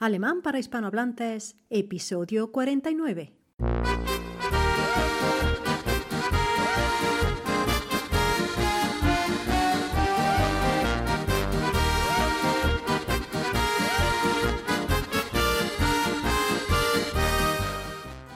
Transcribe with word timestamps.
Alemán 0.00 0.42
para 0.42 0.60
hispanohablantes, 0.60 1.56
episodio 1.70 2.52
49. 2.52 3.32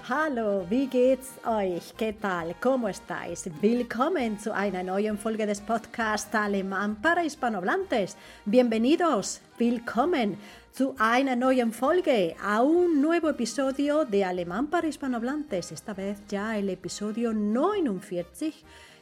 Hallo, 0.08 0.66
wie 0.68 0.88
geht's 0.88 1.30
euch? 1.46 1.94
¿Qué 1.96 2.12
tal? 2.12 2.56
¿Cómo 2.60 2.88
estáis? 2.88 3.48
Willkommen 3.60 4.40
zu 4.40 4.52
einer 4.52 4.82
neuen 4.82 5.16
Folge 5.16 5.46
des 5.46 5.60
Podcasts 5.60 6.34
Alemán 6.34 6.96
para 6.96 7.22
hispanohablantes. 7.24 8.16
Bienvenidos, 8.46 9.40
willkommen 9.58 10.38
zu 10.72 10.94
einer 10.98 11.36
neuen 11.36 11.70
Folge, 11.70 12.34
a 12.40 12.62
un 12.62 13.02
nuevo 13.02 13.28
episodio 13.28 14.06
de 14.06 14.24
Alemán 14.24 14.68
para 14.68 14.88
hispanohablantes. 14.88 15.70
Esta 15.70 15.92
vez 15.92 16.22
ya 16.28 16.56
el 16.56 16.70
episodio 16.70 17.34
49 17.34 18.54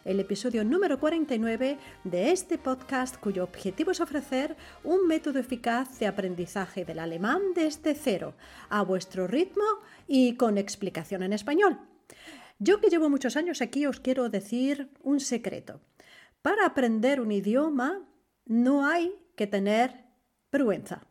el 0.05 0.19
episodio 0.19 0.65
número 0.65 0.99
49 0.99 1.79
de 2.03 2.33
este 2.33 2.59
podcast 2.59 3.19
cuyo 3.19 3.45
objetivo 3.45 3.93
es 3.93 4.01
ofrecer 4.01 4.57
un 4.83 5.07
método 5.07 5.39
eficaz 5.39 5.99
de 6.01 6.09
aprendizaje 6.09 6.85
del 6.85 6.99
alemán 6.99 7.41
desde 7.55 7.95
cero, 7.95 8.35
a 8.69 8.83
vuestro 8.83 9.29
ritmo 9.29 9.63
y 10.09 10.35
con 10.35 10.59
explicación 10.59 11.23
en 11.23 11.35
español. 11.35 11.79
Yo 12.59 12.80
que 12.80 12.89
llevo 12.89 13.09
muchos 13.11 13.37
años 13.37 13.61
aquí 13.61 13.87
os 13.87 14.01
quiero 14.01 14.29
decir 14.29 14.91
un 15.02 15.21
secreto. 15.21 15.80
Para 16.43 16.66
aprender 16.66 17.21
un 17.21 17.30
idioma 17.30 18.01
no 18.47 18.87
hay 18.87 19.15
que 19.37 19.47
tener 19.47 20.07
vergüenza. 20.51 21.07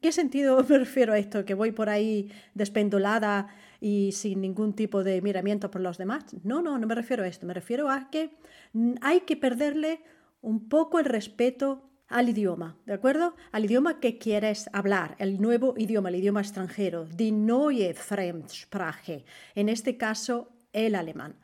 ¿Qué 0.00 0.12
sentido 0.12 0.64
me 0.68 0.78
refiero 0.78 1.12
a 1.12 1.18
esto? 1.18 1.44
¿Que 1.44 1.54
voy 1.54 1.72
por 1.72 1.88
ahí 1.88 2.30
despendulada 2.54 3.48
y 3.80 4.12
sin 4.12 4.40
ningún 4.40 4.74
tipo 4.74 5.04
de 5.04 5.22
miramiento 5.22 5.70
por 5.70 5.80
los 5.80 5.98
demás? 5.98 6.24
No, 6.42 6.62
no, 6.62 6.78
no 6.78 6.86
me 6.86 6.94
refiero 6.94 7.24
a 7.24 7.28
esto. 7.28 7.46
Me 7.46 7.54
refiero 7.54 7.90
a 7.90 8.10
que 8.10 8.30
hay 9.00 9.20
que 9.20 9.36
perderle 9.36 10.02
un 10.40 10.68
poco 10.68 10.98
el 10.98 11.04
respeto 11.04 11.90
al 12.08 12.28
idioma, 12.28 12.76
¿de 12.86 12.94
acuerdo? 12.94 13.36
Al 13.52 13.64
idioma 13.64 14.00
que 14.00 14.18
quieres 14.18 14.68
hablar, 14.72 15.14
el 15.18 15.40
nuevo 15.40 15.74
idioma, 15.76 16.08
el 16.08 16.16
idioma 16.16 16.40
extranjero, 16.40 17.04
die 17.04 17.30
neue 17.30 17.94
Fremdsprache, 17.94 19.24
en 19.54 19.68
este 19.68 19.96
caso 19.96 20.50
el 20.72 20.96
alemán. 20.96 21.36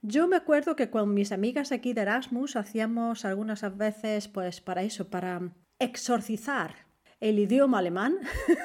Yo 0.00 0.26
me 0.26 0.36
acuerdo 0.36 0.74
que 0.74 0.88
con 0.88 1.12
mis 1.12 1.32
amigas 1.32 1.70
aquí 1.70 1.92
de 1.92 2.00
Erasmus 2.00 2.56
hacíamos 2.56 3.26
algunas 3.26 3.76
veces, 3.76 4.28
pues 4.28 4.62
para 4.62 4.82
eso, 4.82 5.10
para 5.10 5.52
exorcizar 5.78 6.89
el 7.20 7.38
idioma 7.38 7.78
alemán, 7.78 8.18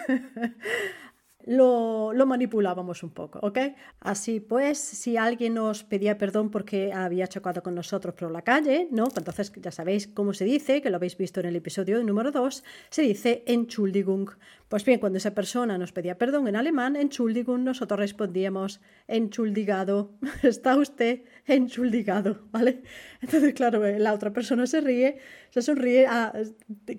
lo, 1.45 2.13
manipulábamos 2.25 3.03
un 3.03 3.11
poco, 3.11 3.39
¿ok? 3.41 3.59
Así 3.99 4.39
pues, 4.39 4.79
si 4.79 5.15
alguien 5.17 5.53
nos 5.53 5.83
pedía 5.83 6.17
perdón 6.17 6.49
porque 6.49 6.91
había 6.91 7.27
chocado 7.27 7.61
con 7.61 7.75
nosotros 7.75 8.15
por 8.15 8.31
la 8.31 8.41
calle, 8.41 8.87
¿no? 8.91 9.05
Pues 9.05 9.17
entonces 9.17 9.51
ya 9.55 9.71
sabéis 9.71 10.07
cómo 10.07 10.33
se 10.33 10.45
dice, 10.45 10.81
que 10.81 10.89
lo 10.89 10.97
habéis 10.97 11.17
visto 11.17 11.39
en 11.39 11.45
el 11.45 11.55
episodio 11.55 12.03
número 12.03 12.31
2, 12.31 12.63
se 12.89 13.01
dice 13.03 13.43
Entschuldigung. 13.45 14.31
Pues 14.67 14.83
bien, 14.83 14.99
cuando 14.99 15.17
esa 15.17 15.35
persona 15.35 15.77
nos 15.77 15.91
pedía 15.91 16.17
perdón 16.17 16.47
en 16.47 16.55
alemán, 16.55 16.95
Entschuldigung, 16.95 17.63
nosotros 17.63 17.99
respondíamos 17.99 18.81
Entschuldigado, 19.07 20.13
está 20.43 20.75
usted 20.77 21.21
entschuldigado, 21.45 22.39
¿vale? 22.51 22.81
Entonces, 23.21 23.53
claro, 23.53 23.85
eh, 23.85 23.99
la 23.99 24.13
otra 24.13 24.33
persona 24.33 24.65
se 24.65 24.81
ríe, 24.81 25.17
se 25.51 25.61
sonríe 25.61 26.07
ah, 26.07 26.33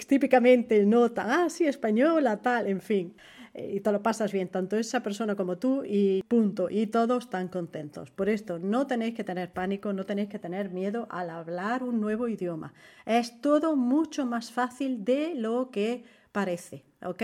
típicamente, 0.07 0.85
nota, 0.87 1.25
ah, 1.27 1.51
sí, 1.51 1.67
española, 1.67 2.41
tal, 2.41 2.69
en 2.69 2.81
fin. 2.81 3.17
Eh, 3.57 3.77
y 3.77 3.81
te 3.81 3.91
lo 3.91 4.03
pasas 4.03 4.33
bien, 4.33 4.49
tanto 4.49 4.77
esa 4.77 5.03
persona 5.03 5.35
como 5.35 5.57
tú, 5.57 5.83
y 5.83 6.23
punto. 6.29 6.69
Y 6.69 6.89
todos 6.89 7.25
están 7.25 7.49
contentos. 7.49 8.11
Por 8.11 8.29
esto, 8.29 8.59
no 8.59 8.87
tenéis 8.87 9.15
que 9.15 9.25
tener 9.25 9.51
pánico, 9.51 9.95
no 9.95 10.05
tenéis 10.05 10.29
que 10.29 10.39
tener 10.39 10.69
miedo 10.71 11.07
al 11.11 11.31
hablar 11.31 11.83
un 11.83 11.99
nuevo 11.99 12.29
idioma. 12.29 12.75
Es 13.07 13.41
todo 13.41 13.75
mucho 13.75 14.27
más 14.27 14.53
fácil 14.53 15.05
de 15.07 15.35
lo 15.35 15.71
que 15.71 16.05
parece, 16.33 16.85
¿ok? 17.03 17.23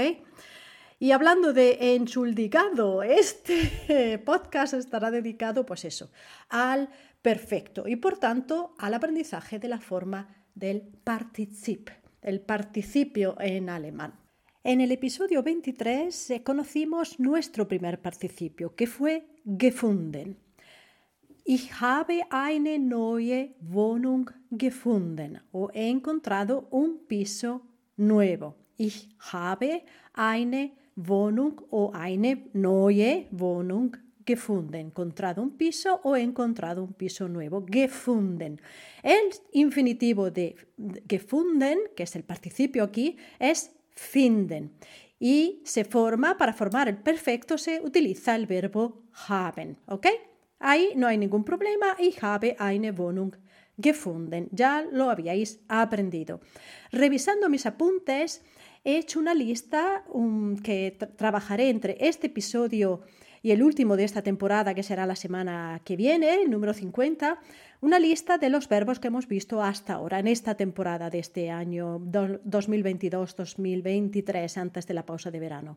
Y 0.99 1.11
hablando 1.11 1.53
de 1.53 1.97
enchuldigado, 1.97 3.03
este 3.03 4.19
podcast 4.25 4.73
estará 4.73 5.11
dedicado, 5.11 5.67
pues 5.67 5.85
eso, 5.85 6.11
al 6.49 6.89
perfecto 7.21 7.87
y 7.87 7.97
por 7.97 8.17
tanto 8.17 8.75
al 8.79 8.95
aprendizaje 8.95 9.59
de 9.59 9.69
la 9.69 9.81
forma 9.81 10.29
del 10.55 10.81
particip, 10.81 11.91
el 12.23 12.41
participio 12.41 13.37
en 13.39 13.69
alemán. 13.69 14.22
En 14.65 14.81
el 14.81 14.93
episodio 14.93 15.43
23 15.43 16.31
eh, 16.31 16.43
conocimos 16.45 17.19
nuestro 17.19 17.67
primer 17.67 18.01
participio, 18.01 18.77
que 18.77 18.87
fue 18.87 19.27
gefunden. 19.45 20.37
Ich 21.45 21.73
habe 21.81 22.23
eine 22.31 22.79
neue 22.79 23.57
Wohnung 23.61 24.31
gefunden 24.53 25.43
o 25.51 25.69
he 25.75 25.91
encontrado 25.91 26.69
un 26.71 27.09
piso 27.09 27.63
nuevo. 27.97 28.55
Ich 28.77 29.09
habe 29.33 29.83
eine 30.15 30.71
Wohnung 30.95 31.61
o 31.71 31.91
eine 31.93 32.45
neue 32.53 33.27
Wohnung 33.33 33.97
gefunden, 34.25 34.93
encontrado 34.93 35.43
un 35.43 35.57
piso 35.57 36.01
o 36.05 36.15
encontrado 36.15 36.85
un 36.85 36.93
piso 36.93 37.27
nuevo, 37.27 37.67
gefunden. 37.69 38.61
El 39.03 39.33
infinitivo 39.51 40.31
de 40.31 40.55
gefunden, 41.09 41.81
que 41.97 42.05
es 42.05 42.15
el 42.15 42.23
participio 42.23 42.85
aquí, 42.85 43.17
es 43.41 43.73
finden. 43.95 44.73
Y 45.19 45.63
se 45.65 45.85
forma, 45.85 46.37
para 46.37 46.53
formar 46.53 46.89
el 46.89 46.97
perfecto 46.97 47.57
se 47.57 47.81
utiliza 47.81 48.35
el 48.35 48.47
verbo 48.47 49.05
haben, 49.29 49.79
¿ok? 49.87 50.07
Ahí 50.59 50.91
no 50.97 51.07
hay 51.07 51.19
ningún 51.19 51.45
problema. 51.45 51.97
y 51.99 52.15
habe 52.21 52.57
eine 52.59 52.93
Wohnung 52.93 53.37
gefunden. 53.81 54.49
Ya 54.53 54.83
lo 54.91 55.11
habíais 55.11 55.61
aprendido. 55.69 56.41
Revisando 56.91 57.49
mis 57.49 57.67
apuntes, 57.67 58.43
he 58.85 58.99
hecho 58.99 59.19
una 59.19 59.35
lista 59.35 60.05
um, 60.09 60.57
que 60.57 60.97
trabajaré 61.17 61.69
entre 61.69 61.97
este 62.01 62.29
episodio 62.29 63.03
y 63.43 63.51
el 63.51 63.63
último 63.63 63.97
de 63.97 64.05
esta 64.05 64.23
temporada, 64.23 64.75
que 64.75 64.83
será 64.83 65.05
la 65.05 65.17
semana 65.17 65.83
que 65.85 65.97
viene, 65.97 66.43
el 66.43 66.51
número 66.51 66.73
50, 66.75 67.41
una 67.81 67.99
lista 67.99 68.39
de 68.39 68.49
los 68.49 68.69
verbos 68.69 69.01
que 69.01 69.09
hemos 69.09 69.27
visto 69.27 69.61
hasta 69.63 69.95
ahora 69.95 70.21
en 70.21 70.29
esta 70.29 70.55
temporada 70.55 71.11
de 71.11 71.19
este 71.19 71.51
año 71.51 71.99
2022-2023, 71.99 74.57
antes 74.57 74.87
de 74.87 74.95
la 74.95 75.05
pausa 75.05 75.33
de 75.33 75.41
verano. 75.41 75.77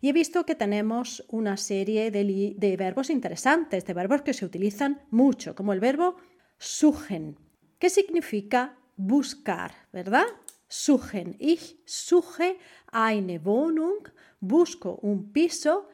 Y 0.00 0.08
he 0.08 0.12
visto 0.12 0.46
que 0.46 0.54
tenemos 0.54 1.24
una 1.28 1.58
serie 1.58 2.10
de, 2.10 2.76
verbos 2.78 3.10
interesantes, 3.10 3.84
de 3.84 3.94
verbos 3.94 4.22
que 4.22 4.32
se 4.32 4.46
utilizan 4.46 5.02
mucho, 5.10 5.54
como 5.54 5.74
el 5.74 5.80
verbo 5.80 6.16
suchen, 6.58 7.36
que 7.78 7.90
significa 7.90 8.78
buscar, 8.96 9.72
¿verdad? 9.92 10.24
Suchen. 10.66 11.36
Ich 11.38 11.76
suche 11.84 12.56
eine 12.90 13.38
Wohnung, 13.38 14.08
busco 14.40 14.98
un 15.02 15.30
piso. 15.30 15.90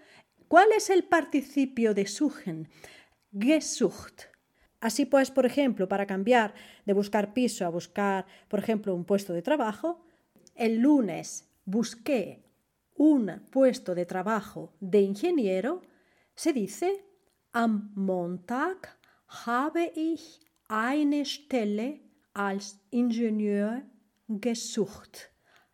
¿Cuál 0.48 0.69
es 0.75 0.88
el 0.88 1.04
participio 1.04 1.92
de 1.92 2.06
suchen? 2.06 2.69
Gesucht. 3.38 4.22
Así 4.81 5.04
pues, 5.04 5.31
por 5.31 5.44
ejemplo, 5.44 5.88
para 5.88 6.06
cambiar 6.06 6.54
de 6.86 6.94
buscar 6.94 7.34
piso 7.34 7.66
a 7.66 7.69
buscar, 7.69 8.26
por 8.48 8.59
ejemplo, 8.59 8.94
un 8.94 9.04
puesto 9.04 9.34
de 9.34 9.42
trabajo, 9.42 10.04
el 10.54 10.78
lunes 10.78 11.48
busqué 11.66 12.42
un 12.97 13.42
puesto 13.50 13.94
de 13.94 14.06
trabajo 14.06 14.72
de 14.81 15.03
ingeniero, 15.03 15.82
se 16.34 16.53
dice 16.53 17.04
am 17.53 17.92
Montag 17.94 18.98
habe 19.44 19.92
ich 19.94 20.41
eine 20.69 21.25
Stelle 21.25 22.00
als 22.32 22.80
Ingenieur 22.91 23.82
gesucht. 24.28 25.30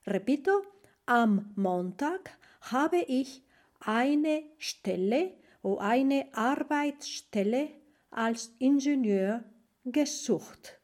Repito, 0.07 0.63
am 1.07 1.53
Montag 1.57 2.39
habe 2.73 3.05
ich 3.07 3.43
eine 3.85 4.45
Stelle 4.59 5.37
o 5.63 5.79
eine 5.79 6.29
Arbeitsstelle 6.33 7.71
als 8.11 8.55
Ingenieur 8.59 9.45
gesucht. 9.85 10.81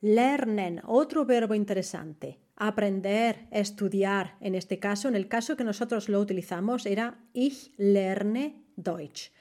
Lernen, 0.00 0.80
otro 0.84 1.26
verbo 1.26 1.54
interesante. 1.54 2.38
Aprender, 2.56 3.48
estudiar. 3.50 4.36
En 4.40 4.54
este 4.54 4.78
caso, 4.78 5.08
en 5.08 5.14
el 5.14 5.28
caso 5.28 5.56
que 5.56 5.64
nosotros 5.64 6.08
lo 6.08 6.20
utilizamos, 6.20 6.86
era 6.86 7.18
Ich 7.32 7.72
lerne 7.76 8.64
Deutsch. 8.76 9.32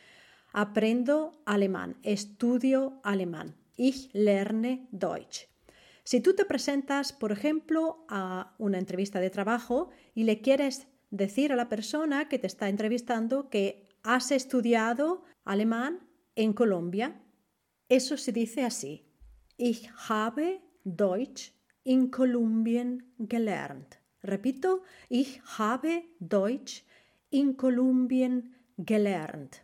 Aprendo 0.53 1.43
alemán, 1.45 1.97
estudio 2.03 2.99
alemán. 3.03 3.55
Ich 3.75 4.09
lerne 4.13 4.87
Deutsch. 4.91 5.47
Si 6.03 6.21
tú 6.21 6.33
te 6.33 6.45
presentas, 6.45 7.11
por 7.13 7.31
ejemplo, 7.31 8.05
a 8.07 8.55
una 8.57 8.79
entrevista 8.79 9.19
de 9.19 9.29
trabajo 9.29 9.89
y 10.15 10.23
le 10.23 10.41
quieres 10.41 10.87
decir 11.09 11.51
a 11.51 11.55
la 11.55 11.69
persona 11.69 12.27
que 12.27 12.39
te 12.39 12.47
está 12.47 12.69
entrevistando 12.69 13.49
que 13.49 13.89
has 14.03 14.31
estudiado 14.31 15.23
alemán 15.43 16.07
en 16.35 16.53
Colombia, 16.53 17.21
eso 17.89 18.17
se 18.17 18.31
dice 18.31 18.63
así. 18.63 19.05
Ich 19.57 19.89
habe 20.09 20.61
Deutsch 20.83 21.53
in 21.83 22.09
Kolumbien 22.09 23.13
gelernt. 23.17 23.95
Repito, 24.21 24.83
ich 25.09 25.41
habe 25.57 26.05
Deutsch 26.19 26.83
in 27.31 27.53
Kolumbien 27.53 28.55
gelernt. 28.77 29.63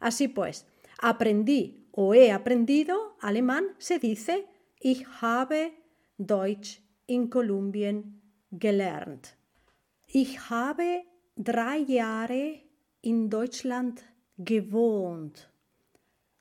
Así 0.00 0.28
pues, 0.28 0.66
aprendí 0.98 1.88
o 1.90 2.14
he 2.14 2.30
aprendido 2.30 3.16
alemán 3.20 3.74
se 3.78 3.98
dice 3.98 4.46
ich 4.80 5.04
habe 5.20 5.74
Deutsch 6.18 6.80
in 7.06 7.28
Kolumbien 7.28 8.20
gelernt. 8.50 9.37
Ich 10.10 10.48
habe 10.48 11.02
drei 11.36 11.80
Jahre 11.80 12.62
in 13.02 13.28
Deutschland 13.28 14.02
gewohnt. 14.38 15.50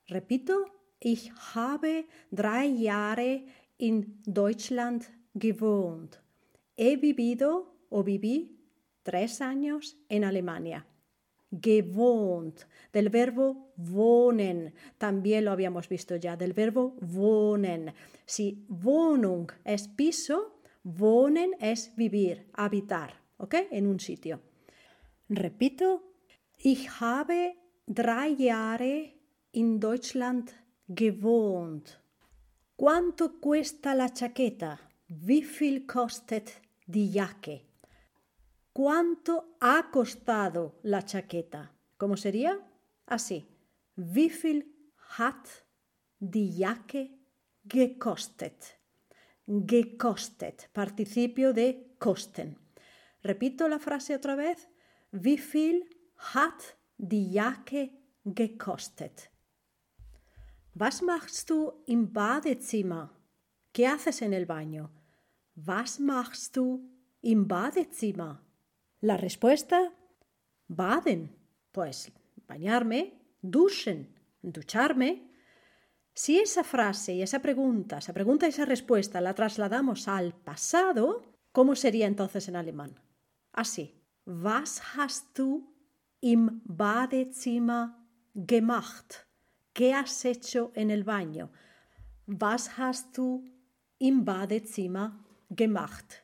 Repito, 0.08 0.54
ich 1.02 1.34
habe 1.54 2.06
drei 2.31 2.66
Jahre 2.66 3.42
in 3.78 4.22
Deutschland 4.25 5.10
gewohnt. 5.34 6.22
He 6.78 6.96
vivido 6.96 7.75
o 7.90 8.04
viví 8.04 8.58
tres 9.04 9.42
años 9.42 9.98
en 10.08 10.24
Alemania. 10.24 10.86
Gewohnt, 11.52 12.68
del 12.94 13.10
verbo 13.10 13.74
wohnen, 13.75 14.74
también 14.98 15.44
lo 15.44 15.52
habíamos 15.52 15.90
visto 15.90 16.16
ya, 16.16 16.38
del 16.38 16.54
verbo 16.54 16.96
wohnen. 17.02 17.94
Si 18.25 18.66
Wohnung 18.70 19.52
es 19.66 19.90
piso, 19.90 20.62
wohnen 20.84 21.52
es 21.60 21.94
vivir, 21.98 22.50
habitar, 22.54 23.26
¿ok? 23.38 23.56
En 23.72 23.88
un 23.88 24.00
sitio. 24.00 24.42
Repito, 25.30 26.13
ich 26.57 26.89
habe 27.01 27.56
drei 27.86 28.36
Jahre 28.36 29.13
in 29.51 29.80
Deutschland 29.80 30.54
gewohnt. 30.88 32.01
¿Cuánto 32.75 33.39
cuesta 33.39 33.95
la 33.95 34.10
chaqueta? 34.13 34.80
Wie 35.07 35.44
viel 35.44 35.86
kostet 35.86 36.62
die 36.86 37.10
Jacke? 37.10 37.66
¿Cuánto 38.72 39.57
ha 39.60 39.89
costado 39.92 40.80
la 40.84 41.04
chaqueta? 41.04 41.74
¿Cómo 41.98 42.16
sería? 42.16 42.60
Así. 43.07 43.48
Wie 43.95 44.30
viel 44.30 44.66
hat 45.18 45.66
die 46.19 46.51
Jacke 46.56 47.10
gekostet? 47.63 48.78
Gekostet, 49.48 50.69
participio 50.74 51.54
de 51.54 51.95
kosten. 51.98 52.67
Repito 53.27 53.68
la 53.68 53.79
frase 53.79 54.15
otra 54.15 54.35
vez. 54.35 54.69
Wie 55.12 55.38
viel 55.38 55.83
hat 56.33 56.77
die 56.97 57.33
Jacke 57.33 57.89
gekostet? 58.24 59.29
Was 60.74 61.01
machst 61.01 61.50
du 61.50 61.74
im 61.88 62.13
Badezimmer? 62.13 63.09
¿Qué 63.74 63.85
haces 63.85 64.21
en 64.21 64.33
el 64.33 64.45
baño? 64.45 64.89
Was 65.56 66.00
machst 66.00 66.56
du 66.56 66.89
im 67.21 67.47
Badezimmer? 67.47 68.39
La 69.01 69.18
respuesta, 69.18 69.91
baden, 70.68 71.35
pues 71.74 72.12
bañarme, 72.47 73.13
duschen, 73.41 74.07
ducharme. 74.41 75.29
Si 76.13 76.39
esa 76.39 76.63
frase 76.63 77.13
y 77.15 77.21
esa 77.21 77.41
pregunta, 77.41 77.97
esa 77.97 78.13
pregunta 78.13 78.45
y 78.45 78.50
esa 78.50 78.65
respuesta 78.65 79.19
la 79.19 79.33
trasladamos 79.33 80.07
al 80.07 80.33
pasado, 80.33 81.24
¿cómo 81.51 81.75
sería 81.75 82.07
entonces 82.07 82.47
en 82.47 82.56
alemán? 82.56 83.06
Así, 83.57 83.92
was 84.25 84.95
hast 84.95 85.36
du 85.36 85.68
im 86.19 86.62
Badezimmer 86.63 87.98
gemacht? 88.36 89.25
¿Qué 89.74 89.95
has 89.95 90.24
hecho 90.25 90.71
en 90.75 90.92
el 90.92 91.04
baño? 91.04 91.50
Was 92.27 92.77
hast 92.77 93.18
du 93.18 93.44
im 93.98 94.24
Badezimmer 94.25 95.25
gemacht? 95.50 96.24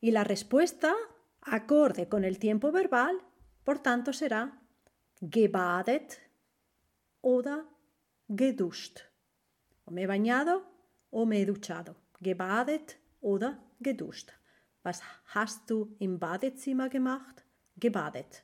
Y 0.00 0.12
la 0.12 0.22
respuesta, 0.22 0.94
acorde 1.40 2.08
con 2.08 2.22
el 2.22 2.38
tiempo 2.38 2.70
verbal, 2.70 3.16
por 3.64 3.80
tanto 3.80 4.12
será 4.12 4.52
gebadet 5.20 6.20
oder 7.22 7.64
geduscht. 8.28 9.00
O 9.84 9.90
me 9.90 10.02
he 10.02 10.06
bañado 10.06 10.62
o 11.10 11.26
me 11.26 11.38
he 11.40 11.44
duchado. 11.44 11.96
Gebadet 12.20 12.98
oder 13.20 13.58
geduscht. 13.80 14.30
Was 14.88 15.02
hast 15.34 15.68
du 15.68 15.94
im 15.98 16.18
Badezimmer 16.18 16.88
gemacht? 16.88 17.44
Gebadet. 17.76 18.42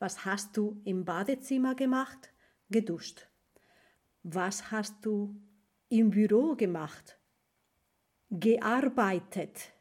Was 0.00 0.24
hast 0.24 0.56
du 0.56 0.82
im 0.84 1.04
Badezimmer 1.04 1.76
gemacht? 1.76 2.32
Geduscht. 2.70 3.28
Was 4.24 4.72
hast 4.72 4.96
du 5.06 5.40
im 5.88 6.10
Büro 6.10 6.56
gemacht? 6.56 7.20
Gearbeitet. 8.30 9.72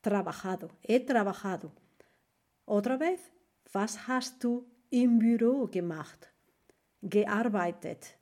Trabajado. 0.00 0.68
He 0.80 1.04
trabajado. 1.04 1.72
Otra 2.66 3.00
vez. 3.00 3.20
Was 3.72 4.06
hast 4.06 4.44
du 4.44 4.64
im 4.90 5.18
Büro 5.18 5.66
gemacht? 5.66 6.32
Gearbeitet. 7.02 8.16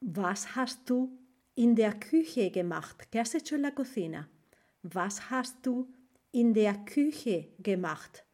Was 0.00 0.56
hast 0.56 0.90
du 0.90 1.16
in 1.54 1.76
der 1.76 1.94
Küche 2.00 2.50
gemacht? 2.50 3.06
¿Qué 3.12 3.20
has 3.20 3.34
hecho 3.34 3.54
en 3.54 3.62
la 3.62 3.70
cocina? 3.70 4.28
Was 4.90 5.30
hast 5.30 5.66
du 5.66 5.92
in 6.32 6.54
der 6.54 6.74
Küche 6.84 7.48
gemacht? 7.58 8.24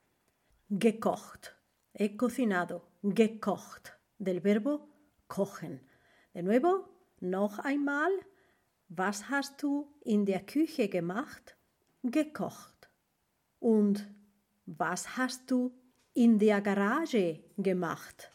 Gekocht. 0.70 1.56
He 1.92 2.16
cocinado. 2.16 2.82
Gekocht. 3.02 3.98
Del 4.18 4.40
verbo 4.40 4.88
kochen. 5.26 5.80
De 6.32 6.42
nuevo, 6.42 6.88
noch 7.20 7.58
einmal. 7.58 8.12
Was 8.88 9.28
hast 9.30 9.62
du 9.62 9.92
in 10.02 10.24
der 10.24 10.40
Küche 10.40 10.88
gemacht? 10.88 11.56
Gekocht. 12.02 12.88
Und 13.58 14.06
was 14.66 15.16
hast 15.16 15.50
du 15.50 15.72
in 16.12 16.38
der 16.38 16.60
Garage 16.60 17.42
gemacht? 17.56 18.30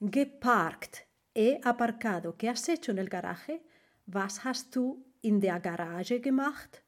Geparkt. 0.00 1.06
He 1.34 1.58
aparcado. 1.62 2.32
¿Qué 2.32 2.48
has 2.48 2.68
hecho 2.68 2.90
en 2.90 2.98
el 2.98 3.08
garaje? 3.08 3.60
Was 4.06 4.44
hast 4.44 4.74
du 4.74 5.04
in 5.22 5.40
der 5.40 5.60
Garage 5.60 6.20
gemacht? 6.20 6.82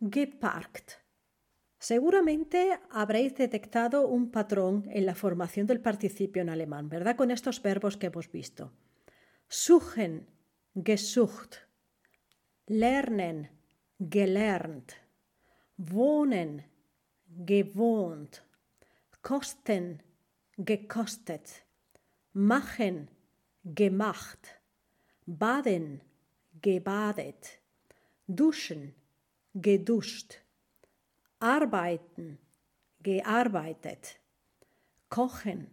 Geparkt. 0.00 0.98
Seguramente 1.78 2.80
habréis 2.90 3.34
detectado 3.34 4.08
un 4.08 4.30
patrón 4.30 4.88
en 4.90 5.04
la 5.04 5.14
formación 5.14 5.66
del 5.66 5.80
participio 5.82 6.40
en 6.40 6.48
alemán, 6.48 6.88
¿verdad? 6.88 7.16
Con 7.16 7.30
estos 7.30 7.60
verbos 7.60 7.98
que 7.98 8.06
hemos 8.06 8.32
visto. 8.32 8.72
Suchen, 9.46 10.26
gesucht. 10.74 11.56
Lernen, 12.66 13.50
gelernt. 13.98 14.94
Wohnen, 15.76 16.64
gewohnt. 17.26 18.42
Kosten, 19.20 20.02
gekostet. 20.56 21.66
Machen, 22.32 23.10
gemacht. 23.64 24.48
Baden, 25.26 26.02
gebadet. 26.62 27.60
Duschen, 28.26 28.94
geduscht 29.52 30.34
arbeiten, 31.40 32.38
gearbeitet, 33.02 34.20
kochen, 35.08 35.68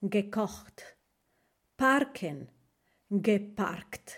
gekocht, 0.00 0.96
parken, 1.76 2.48
geparkt. 3.08 4.16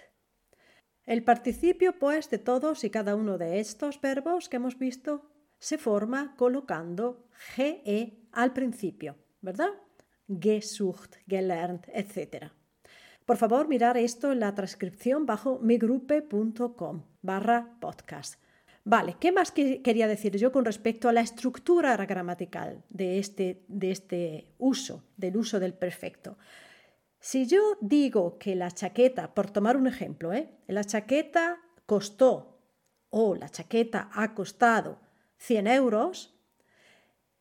El 1.04 1.23
participio, 1.23 1.99
pues, 1.99 2.30
de 2.30 2.38
todos 2.38 2.85
y 2.85 2.90
cada 2.90 3.14
uno 3.14 3.37
de 3.37 3.61
estos 3.61 4.00
verbos 4.00 4.49
que 4.49 4.56
hemos 4.56 4.78
visto 4.78 5.30
se 5.59 5.76
forma 5.76 6.35
colocando 6.37 7.28
ge 7.32 8.28
al 8.32 8.52
principio, 8.52 9.16
¿verdad? 9.42 9.70
Gesucht, 10.28 11.16
gelernt, 11.26 11.88
etc. 11.88 12.52
Por 13.26 13.37
favor, 13.37 13.68
mirar 13.68 13.97
esto 13.99 14.32
en 14.32 14.40
la 14.40 14.54
transcripción 14.54 15.26
bajo 15.26 15.59
migrupe.com 15.59 17.04
barra 17.20 17.76
podcast. 17.80 18.40
Vale, 18.90 19.18
¿qué 19.20 19.30
más 19.30 19.52
quería 19.52 20.09
decir 20.09 20.37
yo 20.37 20.50
con 20.50 20.64
respecto 20.64 21.09
a 21.09 21.12
la 21.12 21.20
estructura 21.20 21.94
gramatical 22.06 22.82
de 22.88 23.20
este, 23.20 23.62
de 23.68 23.92
este 23.92 24.49
uso, 24.59 25.04
del 25.16 25.37
uso 25.37 25.61
del 25.61 25.75
perfecto? 25.75 26.37
Si 27.20 27.47
yo 27.47 27.78
digo 27.80 28.37
que 28.37 28.56
la 28.56 28.73
chaqueta, 28.73 29.32
por 29.32 29.49
tomar 29.49 29.76
un 29.76 29.87
ejemplo, 29.87 30.32
¿eh? 30.32 30.59
la 30.66 30.82
chaqueta 30.82 31.61
costó 31.87 32.59
o 33.11 33.37
la 33.37 33.49
chaqueta 33.49 34.11
ha 34.12 34.35
costado 34.35 34.99
100 35.37 35.68
euros, 35.68 36.35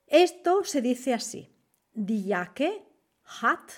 esto 0.06 0.64
se 0.64 0.84
dice 0.84 1.16
así. 1.16 1.52
Die 1.94 2.28
Jacke 2.28 2.84
hat 3.42 3.72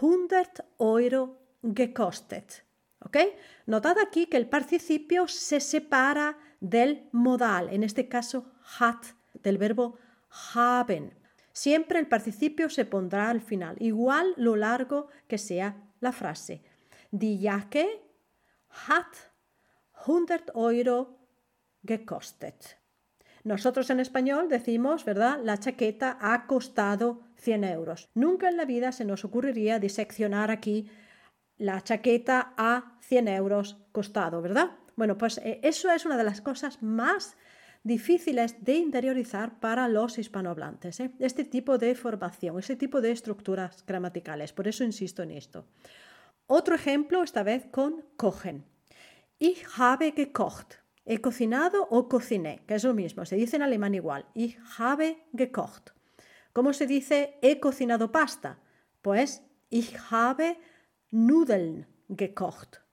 100 0.00 0.64
Euro 0.78 1.38
gekostet. 1.62 2.64
¿Ok? 3.00 3.18
Notad 3.66 3.98
aquí 3.98 4.24
que 4.24 4.38
el 4.38 4.48
participio 4.48 5.28
se 5.28 5.60
separa 5.60 6.47
del 6.60 7.08
modal, 7.12 7.68
en 7.70 7.82
este 7.82 8.08
caso 8.08 8.50
hat, 8.78 9.04
del 9.34 9.58
verbo 9.58 9.98
haben. 10.54 11.14
Siempre 11.52 11.98
el 11.98 12.06
participio 12.06 12.68
se 12.70 12.84
pondrá 12.84 13.30
al 13.30 13.40
final, 13.40 13.76
igual 13.80 14.34
lo 14.36 14.56
largo 14.56 15.08
que 15.26 15.38
sea 15.38 15.76
la 16.00 16.12
frase. 16.12 16.62
Die 17.10 17.40
Jacke 17.40 18.02
hat 18.88 19.16
100 20.04 20.52
Euro 20.54 21.18
gekostet. 21.84 22.78
Nosotros 23.44 23.88
en 23.90 24.00
español 24.00 24.48
decimos, 24.48 25.04
¿verdad? 25.04 25.40
La 25.42 25.58
chaqueta 25.58 26.18
ha 26.20 26.46
costado 26.46 27.22
100 27.36 27.64
euros. 27.64 28.08
Nunca 28.14 28.48
en 28.48 28.56
la 28.56 28.64
vida 28.64 28.92
se 28.92 29.04
nos 29.04 29.24
ocurriría 29.24 29.78
diseccionar 29.78 30.50
aquí 30.50 30.90
la 31.56 31.82
chaqueta 31.82 32.54
a 32.56 32.98
100 33.00 33.28
euros 33.28 33.78
costado, 33.92 34.42
¿verdad? 34.42 34.70
Bueno, 34.98 35.16
pues 35.16 35.38
eh, 35.38 35.60
eso 35.62 35.92
es 35.92 36.04
una 36.06 36.16
de 36.16 36.24
las 36.24 36.40
cosas 36.40 36.82
más 36.82 37.36
difíciles 37.84 38.64
de 38.64 38.74
interiorizar 38.74 39.60
para 39.60 39.86
los 39.86 40.18
hispanohablantes. 40.18 40.98
¿eh? 40.98 41.12
Este 41.20 41.44
tipo 41.44 41.78
de 41.78 41.94
formación, 41.94 42.58
ese 42.58 42.74
tipo 42.74 43.00
de 43.00 43.12
estructuras 43.12 43.86
gramaticales. 43.86 44.52
Por 44.52 44.66
eso 44.66 44.82
insisto 44.82 45.22
en 45.22 45.30
esto. 45.30 45.66
Otro 46.48 46.74
ejemplo, 46.74 47.22
esta 47.22 47.44
vez 47.44 47.68
con 47.70 48.06
kochen. 48.16 48.64
Ich 49.38 49.64
habe 49.78 50.10
gekocht. 50.10 50.74
He 51.04 51.20
cocinado 51.20 51.86
o 51.90 52.08
cociné, 52.08 52.64
que 52.66 52.74
es 52.74 52.82
lo 52.82 52.92
mismo. 52.92 53.24
Se 53.24 53.36
dice 53.36 53.54
en 53.54 53.62
alemán 53.62 53.94
igual. 53.94 54.26
Ich 54.34 54.58
habe 54.78 55.28
gekocht. 55.32 55.90
¿Cómo 56.52 56.72
se 56.72 56.88
dice 56.88 57.38
he 57.40 57.60
cocinado 57.60 58.10
pasta? 58.10 58.58
Pues 59.00 59.44
ich 59.70 59.96
habe 60.10 60.58
Nudeln 61.12 61.86
gekocht. 62.08 62.87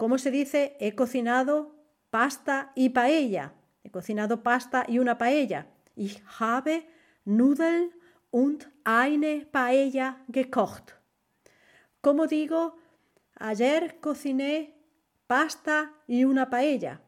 ¿Cómo 0.00 0.16
se 0.16 0.30
dice 0.30 0.78
he 0.80 0.94
cocinado 0.94 1.76
pasta 2.08 2.72
y 2.74 2.88
paella? 2.88 3.52
He 3.84 3.90
cocinado 3.90 4.42
pasta 4.42 4.86
y 4.88 4.98
una 4.98 5.18
paella. 5.18 5.66
Ich 5.94 6.22
habe 6.40 6.88
Nudeln 7.26 7.90
und 8.30 8.66
eine 8.84 9.44
Paella 9.52 10.24
gekocht. 10.28 10.92
¿Cómo 12.00 12.26
digo 12.26 12.78
ayer 13.38 14.00
cociné 14.00 14.74
pasta 15.26 15.92
y 16.06 16.24
una 16.24 16.48
paella? 16.48 17.02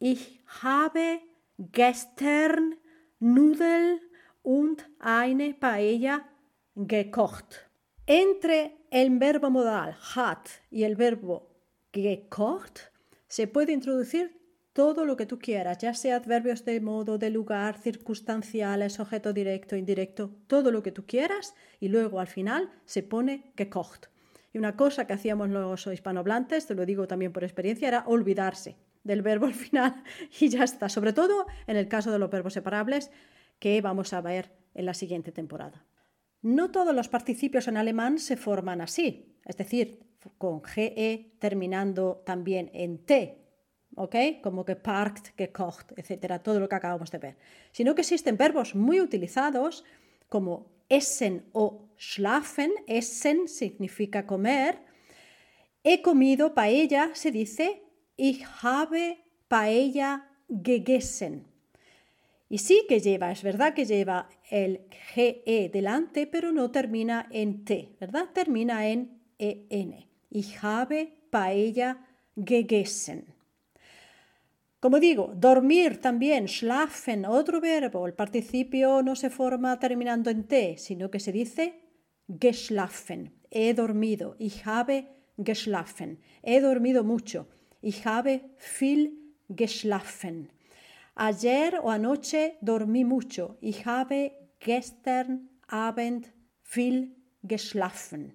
Ich 0.00 0.42
habe 0.60 1.20
gestern 1.58 2.80
Nudeln 3.20 4.00
und 4.42 4.90
eine 4.98 5.54
Paella 5.54 6.28
gekocht. 6.74 7.70
Entre 8.06 8.76
el 8.90 9.20
verbo 9.20 9.50
modal 9.50 9.96
hat 10.16 10.48
y 10.72 10.82
el 10.82 10.96
verbo 10.96 11.53
gekocht 11.94 12.80
se 13.28 13.46
puede 13.46 13.72
introducir 13.72 14.40
todo 14.72 15.04
lo 15.04 15.16
que 15.16 15.24
tú 15.24 15.38
quieras, 15.38 15.78
ya 15.78 15.94
sea 15.94 16.16
adverbios 16.16 16.64
de 16.64 16.80
modo, 16.80 17.16
de 17.16 17.30
lugar, 17.30 17.78
circunstanciales, 17.78 18.98
objeto 18.98 19.32
directo, 19.32 19.76
indirecto, 19.76 20.34
todo 20.48 20.72
lo 20.72 20.82
que 20.82 20.90
tú 20.90 21.06
quieras 21.06 21.54
y 21.78 21.88
luego 21.88 22.18
al 22.18 22.26
final 22.26 22.70
se 22.84 23.04
pone 23.04 23.52
gekocht. 23.56 24.06
Y 24.52 24.58
una 24.58 24.76
cosa 24.76 25.06
que 25.06 25.12
hacíamos 25.12 25.48
los 25.48 25.86
hispanohablantes, 25.86 26.66
te 26.66 26.74
lo 26.74 26.86
digo 26.86 27.06
también 27.06 27.32
por 27.32 27.44
experiencia, 27.44 27.88
era 27.88 28.04
olvidarse 28.06 28.76
del 29.04 29.22
verbo 29.22 29.46
al 29.46 29.54
final 29.54 30.02
y 30.40 30.48
ya 30.48 30.64
está, 30.64 30.88
sobre 30.88 31.12
todo 31.12 31.46
en 31.66 31.76
el 31.76 31.88
caso 31.88 32.10
de 32.10 32.18
los 32.18 32.30
verbos 32.30 32.54
separables 32.54 33.10
que 33.60 33.80
vamos 33.80 34.12
a 34.12 34.20
ver 34.20 34.50
en 34.74 34.86
la 34.86 34.94
siguiente 34.94 35.30
temporada. 35.30 35.86
No 36.42 36.70
todos 36.70 36.94
los 36.94 37.08
participios 37.08 37.68
en 37.68 37.76
alemán 37.76 38.18
se 38.18 38.36
forman 38.36 38.80
así, 38.80 39.38
es 39.44 39.56
decir, 39.56 40.03
con 40.38 40.62
GE 40.62 41.36
terminando 41.38 42.22
también 42.24 42.70
en 42.72 42.98
T, 42.98 43.38
¿ok? 43.96 44.16
Como 44.42 44.64
que 44.64 44.76
parked, 44.76 45.32
gekocht, 45.36 45.92
etcétera, 45.96 46.42
todo 46.42 46.60
lo 46.60 46.68
que 46.68 46.76
acabamos 46.76 47.10
de 47.10 47.18
ver. 47.18 47.36
Sino 47.72 47.94
que 47.94 48.02
existen 48.02 48.36
verbos 48.36 48.74
muy 48.74 49.00
utilizados 49.00 49.84
como 50.28 50.66
essen 50.88 51.44
o 51.52 51.88
schlafen. 51.96 52.72
Essen 52.86 53.48
significa 53.48 54.26
comer. 54.26 54.78
He 55.82 56.02
comido 56.02 56.54
paella, 56.54 57.10
se 57.14 57.30
dice 57.30 57.82
ich 58.16 58.44
habe 58.62 59.24
paella 59.48 60.30
gegessen. 60.48 61.46
Y 62.48 62.58
sí 62.58 62.84
que 62.88 63.00
lleva, 63.00 63.32
es 63.32 63.42
verdad 63.42 63.74
que 63.74 63.84
lleva 63.84 64.28
el 64.50 64.86
GE 65.14 65.70
delante, 65.72 66.26
pero 66.26 66.52
no 66.52 66.70
termina 66.70 67.26
en 67.30 67.64
T, 67.64 67.96
¿verdad? 67.98 68.28
Termina 68.32 68.86
en 68.86 69.20
EN. 69.38 70.13
Ich 70.34 70.64
habe 70.64 71.12
Paella 71.30 71.96
gegessen. 72.34 73.32
Como 74.80 74.98
digo, 74.98 75.32
dormir 75.36 76.00
también, 76.00 76.48
schlafen, 76.48 77.24
otro 77.24 77.60
verbo. 77.60 78.04
El 78.04 78.14
participio 78.14 79.00
no 79.00 79.14
se 79.14 79.30
forma 79.30 79.78
terminando 79.78 80.30
en 80.30 80.42
T, 80.48 80.76
sino 80.76 81.08
que 81.08 81.20
se 81.20 81.30
dice 81.30 81.74
geschlafen. 82.26 83.32
He 83.48 83.74
dormido. 83.74 84.34
Ich 84.40 84.66
habe 84.66 85.06
geschlafen. 85.36 86.18
He 86.42 86.60
dormido 86.60 87.04
mucho. 87.04 87.46
Ich 87.80 88.04
habe 88.04 88.40
viel 88.56 89.12
geschlafen. 89.48 90.50
Ayer 91.14 91.78
o 91.80 91.90
anoche 91.90 92.56
dormí 92.60 93.04
mucho. 93.04 93.56
Ich 93.60 93.86
habe 93.86 94.32
gestern 94.58 95.48
Abend 95.68 96.32
viel 96.64 97.14
geschlafen. 97.44 98.32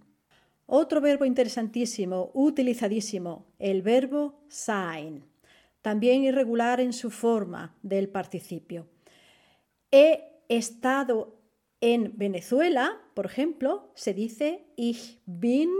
Otro 0.72 1.02
verbo 1.02 1.26
interesantísimo, 1.26 2.30
utilizadísimo, 2.36 3.48
el 3.58 3.82
verbo 3.82 4.44
sein, 4.50 5.26
también 5.82 6.24
irregular 6.24 6.80
en 6.80 6.94
su 6.94 7.10
forma 7.10 7.76
del 7.82 8.08
participio. 8.08 8.88
He 9.90 10.44
estado 10.48 11.42
en 11.82 12.14
Venezuela, 12.18 13.02
por 13.16 13.26
ejemplo, 13.26 13.92
se 13.96 14.14
dice 14.14 14.68
Ich 14.76 15.18
bin 15.26 15.72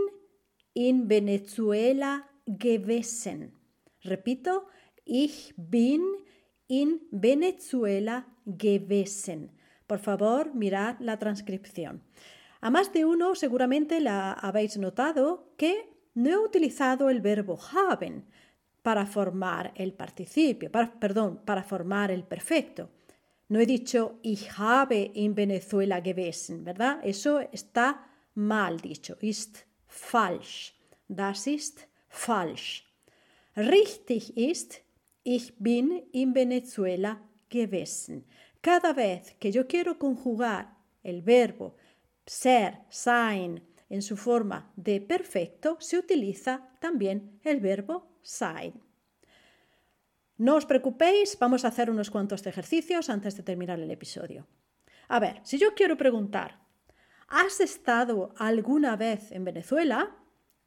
in 0.74 1.08
Venezuela 1.08 2.28
gewesen. 2.48 3.54
Repito, 4.02 4.70
Ich 5.06 5.54
bin 5.56 6.02
in 6.68 7.08
Venezuela 7.12 8.26
gewesen. 8.46 9.52
Por 9.86 10.00
favor, 10.00 10.56
mirad 10.56 11.00
la 11.00 11.20
transcripción. 11.20 12.02
A 12.62 12.70
más 12.70 12.92
de 12.92 13.06
uno 13.06 13.36
seguramente 13.36 14.00
la 14.02 14.34
habéis 14.34 14.78
notado 14.78 15.54
que 15.58 15.90
no 16.14 16.30
he 16.30 16.38
utilizado 16.38 17.10
el 17.10 17.22
verbo 17.22 17.58
haben 17.74 18.26
para 18.82 19.06
formar 19.06 19.72
el 19.76 19.94
participio, 19.94 20.72
perdón, 20.72 21.42
para 21.46 21.64
formar 21.64 22.12
el 22.12 22.24
perfecto. 22.24 22.90
No 23.48 23.60
he 23.60 23.66
dicho 23.66 24.20
ich 24.22 24.50
habe 24.58 25.12
in 25.14 25.36
Venezuela 25.36 26.02
gewesen, 26.02 26.64
¿verdad? 26.64 27.00
Eso 27.04 27.40
está 27.52 28.08
mal 28.36 28.80
dicho, 28.80 29.18
ist 29.22 29.66
falsch. 29.88 30.76
Das 31.08 31.48
ist 31.48 31.88
falsch. 32.10 32.86
Richtig 33.56 34.38
ist 34.38 34.82
Ich 35.24 35.54
bin 35.60 36.04
in 36.12 36.34
Venezuela 36.34 37.22
gewesen. 37.50 38.26
Cada 38.62 38.94
vez 38.94 39.36
que 39.40 39.52
yo 39.52 39.68
quiero 39.68 40.00
conjugar 40.00 40.76
el 41.04 41.22
verbo 41.22 41.76
ser, 42.30 42.78
sein, 42.90 43.64
en 43.90 44.04
su 44.04 44.16
forma 44.16 44.72
de 44.76 45.02
perfecto, 45.02 45.78
se 45.80 45.98
utiliza 45.98 46.70
también 46.80 47.40
el 47.44 47.60
verbo 47.60 48.20
sein. 48.22 48.80
No 50.38 50.56
os 50.56 50.66
preocupéis, 50.66 51.38
vamos 51.40 51.66
a 51.66 51.70
hacer 51.70 51.90
unos 51.90 52.12
cuantos 52.12 52.46
ejercicios 52.46 53.10
antes 53.10 53.36
de 53.36 53.44
terminar 53.44 53.80
el 53.80 53.90
episodio. 53.90 54.48
A 55.08 55.20
ver, 55.20 55.42
si 55.44 55.58
yo 55.58 55.74
quiero 55.74 55.98
preguntar, 55.98 56.60
¿has 57.28 57.60
estado 57.60 58.34
alguna 58.38 58.96
vez 58.96 59.32
en 59.32 59.44
Venezuela? 59.44 60.16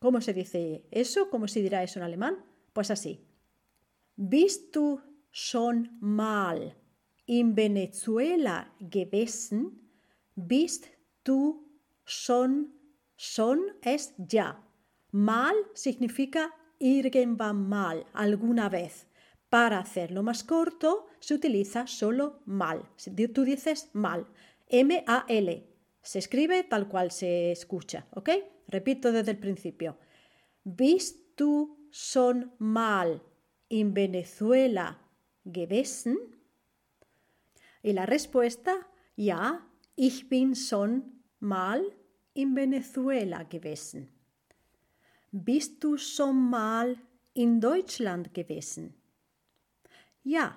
¿Cómo 0.01 0.21
se 0.21 0.35
dice 0.35 0.85
eso? 0.91 1.31
¿Cómo 1.31 1.47
se 1.47 1.63
dirá 1.63 1.85
eso 1.85 2.01
en 2.01 2.05
alemán? 2.05 2.45
Pues 2.73 2.91
así. 2.91 3.25
Bist 4.17 4.75
du 4.75 5.01
schon 5.31 5.97
mal 6.01 6.77
in 7.27 7.55
Venezuela 7.55 8.75
gewesen? 8.81 9.81
Bist 10.35 10.87
du 11.25 11.69
schon, 12.05 12.73
schon 13.17 13.61
es 13.83 14.15
ya. 14.17 14.63
Mal 15.11 15.55
significa 15.75 16.53
irgendwann 16.79 17.69
mal, 17.69 18.05
alguna 18.13 18.69
vez. 18.69 19.07
Para 19.49 19.79
hacerlo 19.79 20.23
más 20.23 20.45
corto 20.45 21.07
se 21.21 21.35
utiliza 21.35 21.87
solo 21.87 22.41
mal. 22.47 22.89
Tú 23.35 23.45
dices 23.45 23.91
mal. 23.93 24.27
M-A-L. 24.69 25.69
Se 26.03 26.19
escribe 26.19 26.65
tal 26.65 26.89
cual 26.89 27.11
se 27.11 27.53
escucha, 27.53 28.07
¿ok? 28.13 28.31
Repito 28.69 29.13
desde 29.13 29.33
el 29.33 29.39
principio. 29.39 29.99
Bist 30.65 31.37
du 31.37 31.77
schon 31.91 32.55
mal 32.59 33.23
in 33.69 33.93
Venezuela 33.93 34.99
gewesen? 35.45 36.19
Y 37.83 37.93
la 37.93 38.07
respuesta, 38.07 38.89
ja, 39.17 39.69
ich 39.97 40.29
bin 40.29 40.55
schon 40.55 41.03
mal 41.41 41.83
in 42.35 42.57
Venezuela 42.57 43.43
gewesen. 43.43 44.09
Bist 45.31 45.83
du 45.83 45.97
schon 45.97 46.51
mal 46.51 46.97
in 47.35 47.61
Deutschland 47.61 48.35
gewesen? 48.35 48.95
Ja, 50.23 50.57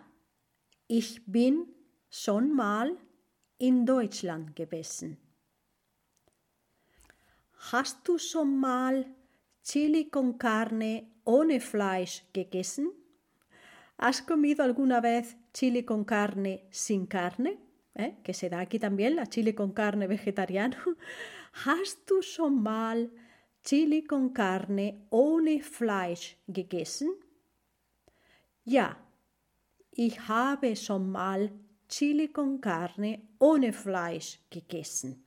ich 0.88 1.26
bin 1.26 1.68
schon 2.10 2.54
mal 2.54 2.98
in 3.58 3.86
Deutschland 3.86 4.56
gewesen. 4.56 5.18
Hast 7.72 8.08
du 8.08 8.18
schon 8.18 8.60
mal 8.60 9.06
Chili 9.64 10.10
con 10.10 10.38
carne 10.38 11.08
ohne 11.24 11.60
Fleisch 11.60 12.24
gegessen? 12.34 12.92
¿Has 13.98 14.22
comido 14.22 14.62
alguna 14.62 15.00
vez 15.00 15.38
chili 15.54 15.84
con 15.84 16.04
carne 16.04 16.68
sin 16.70 17.08
carne, 17.08 17.58
¿eh? 17.96 18.16
que 18.24 18.34
se 18.34 18.50
da 18.50 18.60
aquí 18.60 18.80
también 18.80 19.16
la 19.16 19.28
chili 19.28 19.54
con 19.54 19.72
carne 19.72 20.08
vegetariano. 20.08 20.78
Hast 21.66 22.08
du 22.10 22.22
schon 22.22 22.62
mal 22.62 23.12
Chili 23.64 24.04
con 24.04 24.30
carne 24.30 25.08
ohne 25.10 25.62
Fleisch 25.62 26.38
gegessen? 26.48 27.16
Ja, 28.64 28.98
ich 29.92 30.20
habe 30.28 30.76
schon 30.76 31.10
mal 31.10 31.52
Chili 31.88 32.28
con 32.28 32.60
carne 32.60 33.22
ohne 33.40 33.74
Fleisch 33.74 34.40
gegessen. 34.52 35.24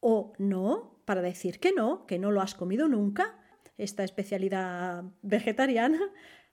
O 0.00 0.32
no, 0.38 1.02
para 1.04 1.20
decir 1.20 1.58
que 1.58 1.72
no, 1.72 2.06
que 2.06 2.18
no 2.18 2.30
lo 2.30 2.40
has 2.40 2.54
comido 2.54 2.86
nunca, 2.88 3.34
esta 3.76 4.04
especialidad 4.04 5.04
vegetariana, 5.22 6.00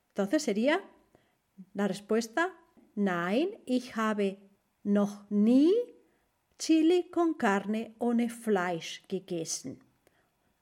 entonces 0.10 0.44
sería 0.44 0.82
la 1.74 1.88
respuesta 1.88 2.54
Nein, 2.96 3.50
ich 3.66 3.96
habe 3.96 4.38
noch 4.84 5.26
nie 5.30 5.72
Chili 6.58 7.10
con 7.10 7.38
carne 7.38 7.94
ohne 8.00 8.30
Fleisch 8.30 9.04
gegessen. 9.08 9.80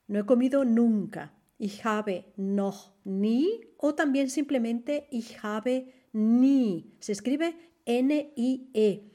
No 0.07 0.19
he 0.19 0.25
comido 0.25 0.63
nunca. 0.63 1.31
Ich 1.57 1.85
habe 1.85 2.23
noch 2.37 2.91
nie 3.03 3.47
o 3.77 3.93
también 3.93 4.29
simplemente 4.29 5.07
ich 5.11 5.43
habe 5.43 5.85
nie. 6.13 6.95
Se 6.99 7.11
escribe 7.11 7.53
N-I-E. 7.85 9.11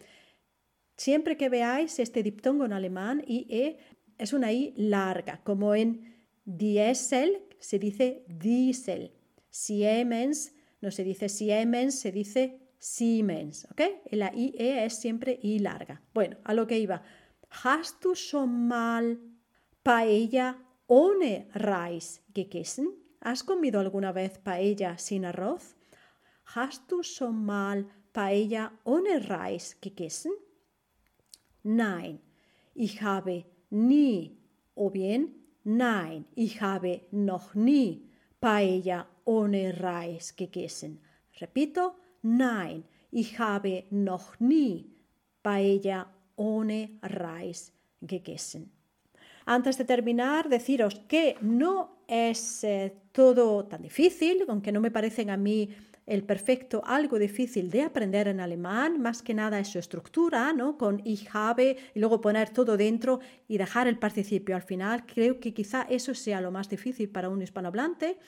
Siempre 0.96 1.36
que 1.36 1.48
veáis 1.48 1.98
este 1.98 2.22
diptongo 2.22 2.64
en 2.64 2.72
alemán, 2.72 3.22
I-E, 3.26 3.78
es 4.18 4.32
una 4.32 4.52
I 4.52 4.72
larga, 4.76 5.42
como 5.44 5.75
en 5.75 6.14
Diesel 6.44 7.42
se 7.58 7.78
dice 7.78 8.25
Diesel. 8.28 9.12
Siemens 9.50 10.54
no 10.80 10.90
se 10.90 11.04
dice 11.04 11.28
Siemens, 11.28 11.98
se 11.98 12.12
dice 12.12 12.60
Siemens, 12.78 13.66
¿ok? 13.71 13.80
La 14.12 14.33
IE 14.35 14.85
es 14.85 14.97
siempre 14.97 15.38
I 15.42 15.59
larga. 15.59 16.02
Bueno, 16.12 16.37
a 16.45 16.54
lo 16.54 16.66
que 16.66 16.78
iba. 16.78 17.02
¿Hast 17.64 18.02
du 18.02 18.14
schon 18.14 18.68
mal 18.68 19.18
paella 19.83 20.59
ohne 20.87 21.49
Reis 21.54 22.23
gegessen? 22.35 22.88
¿Has 23.21 23.42
comido 23.42 23.80
alguna 23.80 24.12
vez 24.12 24.38
paella 24.38 24.99
sin 24.99 25.25
arroz? 25.25 25.76
¿Hast 26.54 26.90
du 26.90 27.02
schon 27.02 27.45
mal 27.45 27.87
paella 28.12 28.73
ohne 28.85 29.18
Reis 29.21 29.76
gegessen? 29.80 30.33
Nein, 31.62 32.21
ich 32.75 33.02
habe 33.02 33.45
nie. 33.71 34.38
O 34.75 34.90
bien, 34.90 35.35
nein, 35.64 36.26
ich 36.37 36.61
habe 36.61 37.09
noch 37.11 37.54
nie 37.54 38.11
paella 38.40 39.09
ohne 39.25 39.73
Reis 39.73 40.37
gegessen. 40.37 41.00
Repito, 41.40 41.97
nein, 42.23 42.85
ich 43.11 43.38
habe 43.38 43.85
noch 43.90 44.38
nie 44.40 44.85
paella 45.42 46.06
ohne 46.37 46.90
Reis 47.02 47.73
gegessen. 48.00 48.70
Antes 49.46 49.78
de 49.78 49.85
terminar, 49.85 50.49
deciros 50.49 51.00
que 51.06 51.37
no 51.40 52.02
es 52.08 52.64
eh, 52.64 52.92
todo 53.12 53.64
tan 53.64 53.82
difícil, 53.82 54.44
aunque 54.49 54.73
no 54.73 54.80
me 54.80 54.90
parecen 54.90 55.30
a 55.30 55.37
mí 55.37 55.70
el 56.04 56.23
perfecto 56.23 56.82
algo 56.85 57.18
difícil 57.18 57.70
de 57.70 57.82
aprender 57.82 58.28
en 58.28 58.40
alemán, 58.40 59.00
más 59.00 59.23
que 59.23 59.35
nada 59.35 59.58
es 59.58 59.68
su 59.68 59.78
estructura, 59.78 60.52
¿no? 60.52 60.78
Con 60.78 61.00
ich 61.04 61.28
habe 61.32 61.76
y 61.94 61.99
luego 61.99 62.20
poner 62.20 62.50
todo 62.50 62.76
dentro 62.76 63.20
y 63.49 63.58
dejar 63.58 63.88
el 63.88 63.99
participio 63.99 64.54
al 64.54 64.62
final. 64.62 65.04
Creo 65.06 65.40
que 65.40 65.52
quizá 65.52 65.82
eso 65.82 66.14
sea 66.14 66.40
lo 66.40 66.52
más 66.52 66.68
difícil 66.68 67.08
para 67.08 67.28
un 67.28 67.42
hispanohablante. 67.42 68.18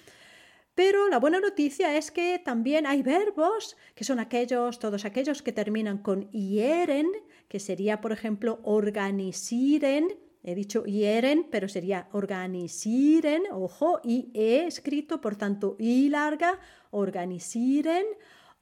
Pero 0.79 1.09
la 1.09 1.19
buena 1.19 1.41
noticia 1.41 1.97
es 1.97 2.13
que 2.13 2.39
también 2.39 2.87
hay 2.87 3.03
verbos, 3.03 3.77
que 3.97 4.05
son 4.05 4.21
aquellos, 4.21 4.79
todos 4.79 5.05
aquellos 5.05 5.43
que 5.43 5.51
terminan 5.51 5.99
con 5.99 6.29
ieren, 6.33 7.09
que 7.49 7.59
sería, 7.59 8.01
por 8.01 8.13
ejemplo, 8.13 8.61
organisieren, 8.63 10.07
He 10.45 10.55
dicho 10.55 10.87
ieren, 10.87 11.49
pero 11.51 11.69
sería 11.69 12.09
organisieren, 12.13 13.43
ojo, 13.51 14.01
y 14.05 14.31
he 14.35 14.67
escrito, 14.67 15.21
por 15.21 15.35
tanto, 15.35 15.75
i 15.81 16.09
larga, 16.09 16.61
organisieren, 16.93 18.07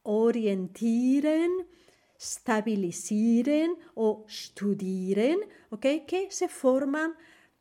orientieren, 0.02 1.66
stabilisieren 2.18 3.76
o 3.94 4.24
studieren, 4.26 5.40
¿ok? 5.68 5.86
Que 6.06 6.28
se 6.30 6.48
forman, 6.48 7.14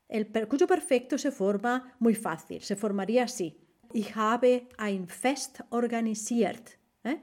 el, 0.08 0.32
cuyo 0.48 0.65
perfecto 0.65 1.18
se 1.18 1.32
forma 1.32 1.94
muy 2.00 2.15
fácil, 2.15 2.62
se 2.62 2.78
formaría 2.78 3.26
así. 3.26 3.64
Ich 3.96 4.14
habe 4.18 4.68
ein 4.76 5.08
Fest 5.08 5.64
organisiert. 5.70 6.78
¿eh? 7.06 7.16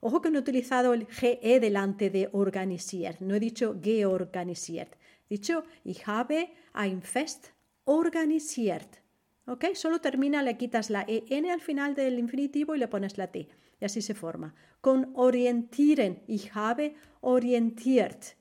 Ojo 0.00 0.22
que 0.22 0.30
no 0.30 0.38
he 0.38 0.40
utilizado 0.40 0.94
el 0.94 1.06
GE 1.06 1.60
delante 1.60 2.08
de 2.08 2.30
organisiert, 2.32 3.20
no 3.20 3.34
he 3.34 3.38
dicho 3.40 3.78
georganisiert. 3.82 4.96
Dicho, 5.28 5.64
ich 5.84 6.06
habe 6.06 6.48
ein 6.72 7.02
Fest 7.02 7.52
organisiert. 7.84 9.02
¿Ok? 9.46 9.74
Solo 9.74 10.00
termina, 10.00 10.42
le 10.42 10.56
quitas 10.56 10.88
la 10.88 11.04
EN 11.06 11.50
al 11.50 11.60
final 11.60 11.94
del 11.94 12.18
infinitivo 12.18 12.74
y 12.74 12.78
le 12.78 12.88
pones 12.88 13.18
la 13.18 13.26
T. 13.26 13.46
Y 13.78 13.84
así 13.84 14.00
se 14.00 14.14
forma. 14.14 14.54
Con 14.80 15.12
orientieren, 15.16 16.22
ich 16.28 16.54
habe 16.54 16.94
orientiert. 17.20 18.36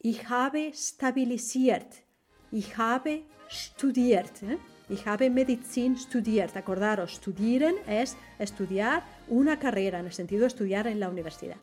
Ich 0.00 0.28
habe 0.28 0.72
stabilisiert. 0.74 2.02
Ich 2.50 2.76
habe 2.76 3.22
studiert. 3.48 4.42
¿eh? 4.42 4.58
Ich 4.88 5.06
habe 5.06 5.30
Medizin 5.30 5.96
studiert. 5.96 6.56
Acordaros, 6.56 7.14
studieren 7.16 7.74
es 7.88 8.16
estudiar 8.38 9.02
una 9.28 9.58
carrera, 9.58 9.98
en 9.98 10.06
el 10.06 10.12
sentido 10.12 10.42
de 10.42 10.46
estudiar 10.46 10.86
en 10.86 11.00
la 11.00 11.08
universidad. 11.08 11.56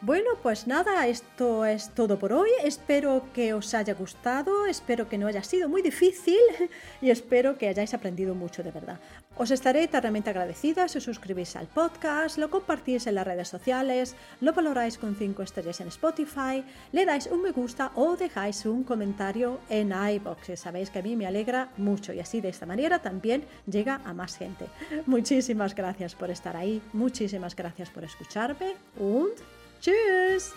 Bueno, 0.00 0.30
pues 0.44 0.68
nada, 0.68 1.08
esto 1.08 1.64
es 1.64 1.90
todo 1.90 2.20
por 2.20 2.32
hoy. 2.32 2.50
Espero 2.62 3.24
que 3.34 3.52
os 3.52 3.74
haya 3.74 3.94
gustado, 3.94 4.66
espero 4.66 5.08
que 5.08 5.18
no 5.18 5.26
haya 5.26 5.42
sido 5.42 5.68
muy 5.68 5.82
difícil 5.82 6.38
y 7.02 7.10
espero 7.10 7.58
que 7.58 7.66
hayáis 7.66 7.94
aprendido 7.94 8.36
mucho 8.36 8.62
de 8.62 8.70
verdad. 8.70 9.00
Os 9.36 9.50
estaré 9.50 9.82
eternamente 9.82 10.30
agradecida 10.30 10.86
si 10.86 10.98
os 10.98 11.04
suscribís 11.04 11.56
al 11.56 11.66
podcast, 11.66 12.38
lo 12.38 12.48
compartís 12.48 13.08
en 13.08 13.16
las 13.16 13.26
redes 13.26 13.48
sociales, 13.48 14.14
lo 14.40 14.52
valoráis 14.52 14.98
con 14.98 15.16
5 15.16 15.42
estrellas 15.42 15.80
en 15.80 15.88
Spotify, 15.88 16.62
le 16.92 17.04
dais 17.04 17.26
un 17.26 17.42
me 17.42 17.50
gusta 17.50 17.90
o 17.96 18.16
dejáis 18.16 18.66
un 18.66 18.84
comentario 18.84 19.58
en 19.68 19.92
iBox. 19.92 20.60
Sabéis 20.60 20.90
que 20.90 21.00
a 21.00 21.02
mí 21.02 21.16
me 21.16 21.26
alegra 21.26 21.70
mucho 21.76 22.12
y 22.12 22.20
así 22.20 22.40
de 22.40 22.50
esta 22.50 22.66
manera 22.66 23.00
también 23.00 23.42
llega 23.66 24.00
a 24.04 24.14
más 24.14 24.36
gente. 24.36 24.66
Muchísimas 25.06 25.74
gracias 25.74 26.14
por 26.14 26.30
estar 26.30 26.56
ahí, 26.56 26.80
muchísimas 26.92 27.56
gracias 27.56 27.90
por 27.90 28.04
escucharme. 28.04 28.76
Und 28.98 29.57
Tschüss! 29.80 30.54